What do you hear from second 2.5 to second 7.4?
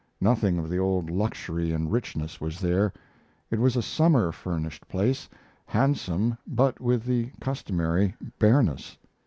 there. It was a summer furnished place, handsome but with the